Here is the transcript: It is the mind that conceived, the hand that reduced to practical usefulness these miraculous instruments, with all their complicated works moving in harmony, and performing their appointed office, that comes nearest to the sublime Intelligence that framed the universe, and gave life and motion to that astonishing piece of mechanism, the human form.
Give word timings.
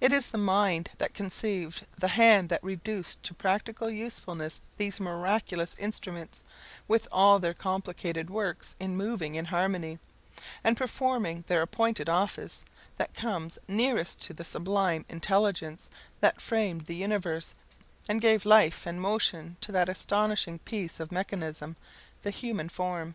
It 0.00 0.10
is 0.12 0.26
the 0.32 0.36
mind 0.36 0.90
that 0.98 1.14
conceived, 1.14 1.86
the 1.96 2.08
hand 2.08 2.48
that 2.48 2.64
reduced 2.64 3.22
to 3.22 3.34
practical 3.34 3.88
usefulness 3.88 4.58
these 4.78 4.98
miraculous 4.98 5.76
instruments, 5.78 6.40
with 6.88 7.06
all 7.12 7.38
their 7.38 7.54
complicated 7.54 8.30
works 8.30 8.74
moving 8.80 9.36
in 9.36 9.44
harmony, 9.44 10.00
and 10.64 10.76
performing 10.76 11.44
their 11.46 11.62
appointed 11.62 12.08
office, 12.08 12.62
that 12.96 13.14
comes 13.14 13.60
nearest 13.68 14.20
to 14.22 14.34
the 14.34 14.44
sublime 14.44 15.04
Intelligence 15.08 15.88
that 16.18 16.40
framed 16.40 16.86
the 16.86 16.96
universe, 16.96 17.54
and 18.08 18.20
gave 18.20 18.44
life 18.44 18.86
and 18.86 19.00
motion 19.00 19.56
to 19.60 19.70
that 19.70 19.88
astonishing 19.88 20.58
piece 20.58 20.98
of 20.98 21.12
mechanism, 21.12 21.76
the 22.22 22.30
human 22.32 22.68
form. 22.68 23.14